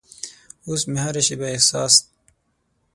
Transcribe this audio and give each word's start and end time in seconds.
اوس 0.67 0.81
مې 0.91 0.99
هره 1.03 1.21
شیبه 1.27 1.47
احساس 1.53 1.93